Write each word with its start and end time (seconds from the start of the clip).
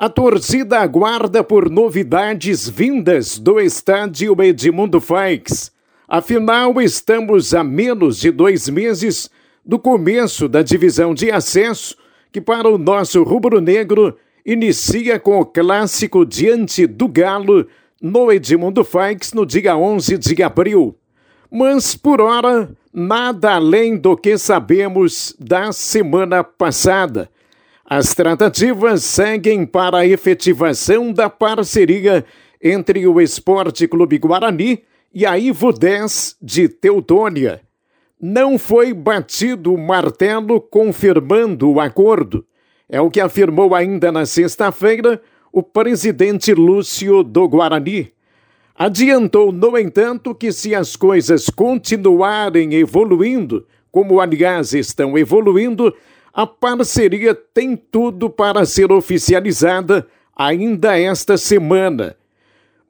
A 0.00 0.08
torcida 0.08 0.78
aguarda 0.78 1.44
por 1.44 1.68
novidades 1.68 2.66
vindas 2.66 3.38
do 3.38 3.60
estádio 3.60 4.34
Edmundo 4.42 4.98
Faix. 4.98 5.70
Afinal, 6.08 6.80
estamos 6.80 7.52
a 7.52 7.62
menos 7.62 8.18
de 8.18 8.30
dois 8.30 8.66
meses 8.70 9.28
do 9.62 9.78
começo 9.78 10.48
da 10.48 10.62
divisão 10.62 11.12
de 11.12 11.30
acesso, 11.30 11.98
que 12.32 12.40
para 12.40 12.66
o 12.66 12.78
nosso 12.78 13.22
rubro-negro 13.22 14.16
inicia 14.42 15.20
com 15.20 15.38
o 15.38 15.44
clássico 15.44 16.24
diante 16.24 16.86
do 16.86 17.06
Galo 17.06 17.66
no 18.00 18.32
Edmundo 18.32 18.82
Faix 18.82 19.34
no 19.34 19.44
dia 19.44 19.76
11 19.76 20.16
de 20.16 20.42
abril. 20.42 20.96
Mas, 21.50 21.94
por 21.94 22.22
hora, 22.22 22.70
nada 22.90 23.52
além 23.52 23.98
do 23.98 24.16
que 24.16 24.38
sabemos 24.38 25.36
da 25.38 25.72
semana 25.72 26.42
passada 26.42 27.28
as 27.92 28.14
tratativas 28.14 29.02
seguem 29.02 29.66
para 29.66 29.98
a 29.98 30.06
efetivação 30.06 31.12
da 31.12 31.28
parceria 31.28 32.24
entre 32.62 33.04
o 33.04 33.20
Esporte 33.20 33.88
Clube 33.88 34.16
Guarani 34.16 34.84
e 35.12 35.26
a 35.26 35.36
Ivo 35.36 35.72
10 35.72 36.36
de 36.40 36.68
Teutônia. 36.68 37.60
Não 38.22 38.56
foi 38.60 38.94
batido 38.94 39.74
o 39.74 39.78
martelo 39.78 40.60
confirmando 40.60 41.68
o 41.68 41.80
acordo. 41.80 42.46
É 42.88 43.00
o 43.00 43.10
que 43.10 43.20
afirmou 43.20 43.74
ainda 43.74 44.12
na 44.12 44.24
sexta-feira 44.24 45.20
o 45.52 45.60
presidente 45.60 46.54
Lúcio 46.54 47.24
do 47.24 47.48
Guarani. 47.48 48.12
Adiantou, 48.76 49.50
no 49.50 49.76
entanto, 49.76 50.32
que 50.32 50.52
se 50.52 50.76
as 50.76 50.94
coisas 50.94 51.50
continuarem 51.50 52.72
evoluindo, 52.74 53.66
como 53.90 54.20
aliás 54.20 54.74
estão 54.74 55.18
evoluindo, 55.18 55.92
a 56.32 56.46
parceria 56.46 57.34
tem 57.34 57.76
tudo 57.76 58.30
para 58.30 58.64
ser 58.64 58.92
oficializada 58.92 60.06
ainda 60.36 60.98
esta 60.98 61.36
semana. 61.36 62.16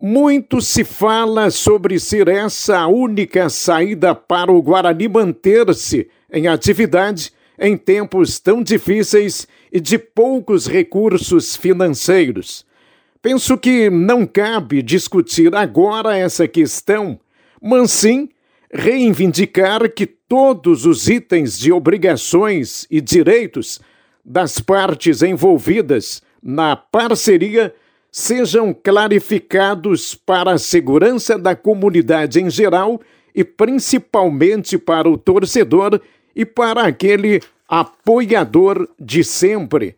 Muito 0.00 0.60
se 0.60 0.84
fala 0.84 1.50
sobre 1.50 1.98
ser 1.98 2.28
essa 2.28 2.78
a 2.78 2.86
única 2.86 3.48
saída 3.50 4.14
para 4.14 4.50
o 4.50 4.62
Guarani 4.62 5.08
manter-se 5.08 6.08
em 6.32 6.48
atividade 6.48 7.32
em 7.58 7.76
tempos 7.76 8.38
tão 8.40 8.62
difíceis 8.62 9.46
e 9.70 9.78
de 9.78 9.98
poucos 9.98 10.66
recursos 10.66 11.54
financeiros. 11.54 12.64
Penso 13.20 13.58
que 13.58 13.90
não 13.90 14.24
cabe 14.24 14.80
discutir 14.80 15.54
agora 15.54 16.16
essa 16.16 16.48
questão, 16.48 17.20
mas 17.60 17.90
sim 17.90 18.30
reivindicar 18.72 19.92
que 19.92 20.06
todos 20.30 20.86
os 20.86 21.08
itens 21.08 21.58
de 21.58 21.72
obrigações 21.72 22.86
e 22.88 23.00
direitos 23.00 23.80
das 24.24 24.60
partes 24.60 25.22
envolvidas 25.22 26.22
na 26.40 26.76
parceria 26.76 27.74
sejam 28.12 28.72
clarificados 28.72 30.14
para 30.14 30.52
a 30.52 30.58
segurança 30.58 31.36
da 31.36 31.56
comunidade 31.56 32.40
em 32.40 32.48
geral 32.48 33.00
e 33.34 33.42
principalmente 33.42 34.78
para 34.78 35.08
o 35.10 35.18
torcedor 35.18 36.00
e 36.34 36.46
para 36.46 36.84
aquele 36.84 37.40
apoiador 37.68 38.88
de 39.00 39.24
sempre. 39.24 39.96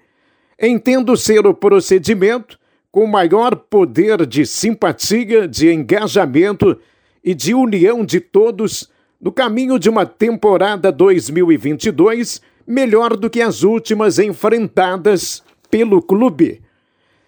Entendo 0.59 1.15
ser 1.15 1.47
o 1.47 1.53
procedimento 1.53 2.59
com 2.91 3.07
maior 3.07 3.55
poder 3.55 4.25
de 4.25 4.47
simpatia, 4.47 5.47
de 5.47 5.71
engajamento 5.71 6.81
e 7.23 7.35
de 7.35 7.53
união 7.53 8.03
de 8.03 8.19
todos 8.19 8.91
no 9.23 9.31
caminho 9.31 9.79
de 9.79 9.89
uma 9.89 10.05
temporada 10.05 10.91
2022 10.91 12.43
melhor 12.67 13.17
do 13.17 13.31
que 13.31 13.41
as 13.41 13.63
últimas 13.63 14.19
enfrentadas 14.19 15.45
pelo 15.71 16.03
clube. 16.03 16.61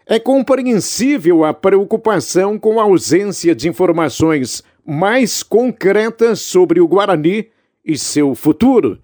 É 0.04 0.18
compreensível 0.18 1.44
a 1.44 1.54
preocupação 1.54 2.58
com 2.58 2.80
a 2.80 2.82
ausência 2.82 3.54
de 3.54 3.68
informações 3.68 4.64
mais 4.84 5.42
concretas 5.42 6.40
sobre 6.40 6.80
o 6.80 6.88
Guarani 6.88 7.48
e 7.84 7.96
seu 7.96 8.34
futuro. 8.34 8.98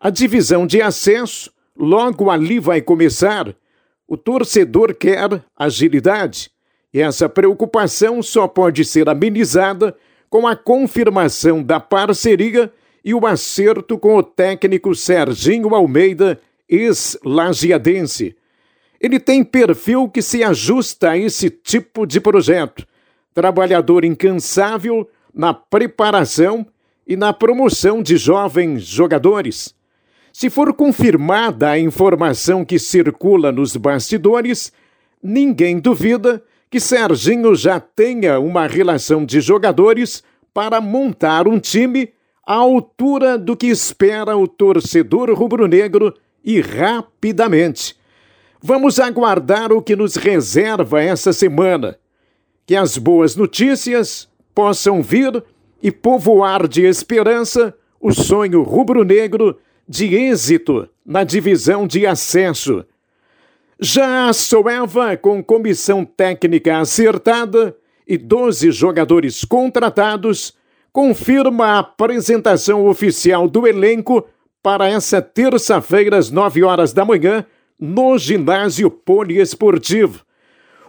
A 0.00 0.08
divisão 0.08 0.66
de 0.66 0.80
acesso 0.80 1.52
logo 1.76 2.30
ali 2.30 2.58
vai 2.58 2.80
começar. 2.80 3.54
O 4.08 4.16
torcedor 4.16 4.94
quer 4.94 5.44
agilidade. 5.56 6.50
E 6.92 7.00
essa 7.00 7.28
preocupação 7.28 8.22
só 8.22 8.48
pode 8.48 8.84
ser 8.84 9.08
amenizada 9.08 9.94
com 10.34 10.48
a 10.48 10.56
confirmação 10.56 11.62
da 11.62 11.78
parceria 11.78 12.72
e 13.04 13.14
o 13.14 13.24
acerto 13.24 13.96
com 13.96 14.16
o 14.16 14.22
técnico 14.22 14.92
Serginho 14.92 15.72
Almeida, 15.72 16.40
ex-lagiadense. 16.68 18.34
Ele 19.00 19.20
tem 19.20 19.44
perfil 19.44 20.08
que 20.08 20.20
se 20.20 20.42
ajusta 20.42 21.10
a 21.10 21.16
esse 21.16 21.48
tipo 21.48 22.04
de 22.04 22.20
projeto. 22.20 22.84
Trabalhador 23.32 24.04
incansável 24.04 25.08
na 25.32 25.54
preparação 25.54 26.66
e 27.06 27.16
na 27.16 27.32
promoção 27.32 28.02
de 28.02 28.16
jovens 28.16 28.82
jogadores. 28.82 29.72
Se 30.32 30.50
for 30.50 30.74
confirmada 30.74 31.70
a 31.70 31.78
informação 31.78 32.64
que 32.64 32.80
circula 32.80 33.52
nos 33.52 33.76
bastidores, 33.76 34.72
ninguém 35.22 35.78
duvida 35.78 36.42
que 36.74 36.80
Serginho 36.80 37.54
já 37.54 37.78
tenha 37.78 38.40
uma 38.40 38.66
relação 38.66 39.24
de 39.24 39.40
jogadores 39.40 40.24
para 40.52 40.80
montar 40.80 41.46
um 41.46 41.60
time 41.60 42.12
à 42.44 42.54
altura 42.54 43.38
do 43.38 43.56
que 43.56 43.68
espera 43.68 44.36
o 44.36 44.48
torcedor 44.48 45.32
rubro-negro 45.32 46.12
e 46.44 46.60
rapidamente. 46.60 47.96
Vamos 48.60 48.98
aguardar 48.98 49.70
o 49.70 49.80
que 49.80 49.94
nos 49.94 50.16
reserva 50.16 51.00
essa 51.00 51.32
semana. 51.32 51.96
Que 52.66 52.74
as 52.74 52.98
boas 52.98 53.36
notícias 53.36 54.28
possam 54.52 55.00
vir 55.00 55.44
e 55.80 55.92
povoar 55.92 56.66
de 56.66 56.84
esperança 56.84 57.72
o 58.00 58.12
sonho 58.12 58.64
rubro-negro 58.64 59.56
de 59.88 60.12
êxito 60.12 60.88
na 61.06 61.22
divisão 61.22 61.86
de 61.86 62.04
acesso 62.04 62.84
já 63.80 64.28
a 64.28 64.32
Soeva, 64.32 65.16
com 65.16 65.42
comissão 65.42 66.04
técnica 66.04 66.78
acertada 66.78 67.76
e 68.06 68.16
12 68.16 68.70
jogadores 68.70 69.44
contratados, 69.44 70.54
confirma 70.92 71.66
a 71.66 71.78
apresentação 71.80 72.86
oficial 72.86 73.48
do 73.48 73.66
elenco 73.66 74.24
para 74.62 74.88
essa 74.88 75.20
terça-feira 75.20 76.16
às 76.16 76.30
9 76.30 76.62
horas 76.62 76.92
da 76.92 77.04
manhã 77.04 77.44
no 77.78 78.16
ginásio 78.16 78.90
poliesportivo. 78.90 80.24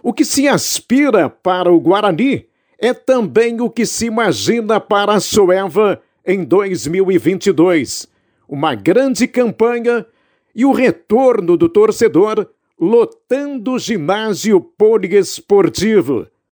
O 0.02 0.12
que 0.12 0.24
se 0.24 0.46
aspira 0.46 1.28
para 1.28 1.72
o 1.72 1.80
Guarani 1.80 2.46
é 2.78 2.94
também 2.94 3.60
o 3.60 3.68
que 3.68 3.84
se 3.84 4.06
imagina 4.06 4.78
para 4.78 5.14
a 5.14 5.20
Soeva 5.20 6.00
em 6.24 6.44
2022. 6.44 8.06
Uma 8.48 8.74
grande 8.76 9.26
campanha 9.26 10.06
e 10.54 10.64
o 10.64 10.72
retorno 10.72 11.56
do 11.56 11.68
torcedor 11.68 12.48
lotando 12.78 13.78
ginásio 13.78 14.60
poliesportivo. 14.60 16.26